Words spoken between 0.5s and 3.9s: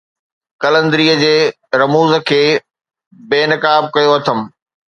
قلندريءَ جي رموز کي بي نقاب